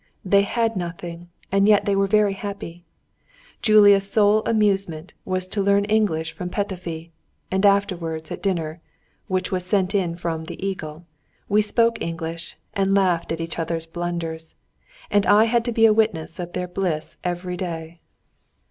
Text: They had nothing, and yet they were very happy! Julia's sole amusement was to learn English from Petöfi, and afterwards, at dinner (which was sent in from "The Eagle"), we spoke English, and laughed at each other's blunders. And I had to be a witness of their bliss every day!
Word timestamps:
They 0.25 0.41
had 0.41 0.75
nothing, 0.75 1.29
and 1.51 1.67
yet 1.67 1.85
they 1.85 1.95
were 1.95 2.07
very 2.07 2.33
happy! 2.33 2.85
Julia's 3.61 4.09
sole 4.09 4.41
amusement 4.47 5.13
was 5.25 5.45
to 5.49 5.61
learn 5.61 5.85
English 5.85 6.31
from 6.31 6.49
Petöfi, 6.49 7.11
and 7.51 7.67
afterwards, 7.67 8.31
at 8.31 8.41
dinner 8.41 8.81
(which 9.27 9.51
was 9.51 9.63
sent 9.63 9.93
in 9.93 10.15
from 10.15 10.45
"The 10.45 10.57
Eagle"), 10.65 11.05
we 11.47 11.61
spoke 11.61 12.01
English, 12.01 12.57
and 12.73 12.95
laughed 12.95 13.31
at 13.31 13.41
each 13.41 13.59
other's 13.59 13.85
blunders. 13.85 14.55
And 15.11 15.27
I 15.27 15.43
had 15.45 15.63
to 15.65 15.71
be 15.71 15.85
a 15.85 15.93
witness 15.93 16.39
of 16.39 16.53
their 16.53 16.67
bliss 16.67 17.17
every 17.23 17.55
day! 17.55 17.99